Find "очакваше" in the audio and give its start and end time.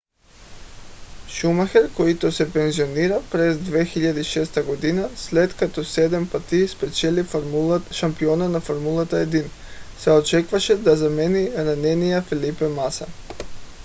10.11-10.75